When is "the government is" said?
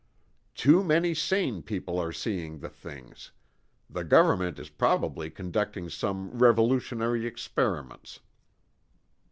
3.87-4.67